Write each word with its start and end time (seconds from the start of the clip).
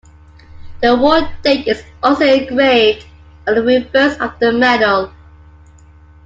The 0.81 0.93
award 0.93 1.29
date 1.43 1.67
is 1.67 1.83
also 2.01 2.23
engraved 2.25 3.05
on 3.47 3.53
the 3.53 3.61
reverse 3.61 4.17
of 4.17 4.33
the 4.39 4.51
medal. 4.51 5.13